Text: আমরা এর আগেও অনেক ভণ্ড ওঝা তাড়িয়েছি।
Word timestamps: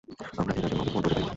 আমরা 0.39 0.53
এর 0.57 0.63
আগেও 0.67 0.79
অনেক 0.81 0.91
ভণ্ড 0.93 1.05
ওঝা 1.05 1.09
তাড়িয়েছি। 1.11 1.29